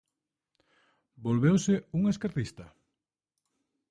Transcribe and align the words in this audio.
¿Volveuse 1.23 1.75
un 1.97 2.03
esquerdista? 2.13 2.65